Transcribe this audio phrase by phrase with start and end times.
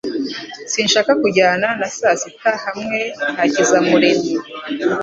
[0.71, 4.33] Sinshaka kujyana na sasita hamwe na Hakizamuremyi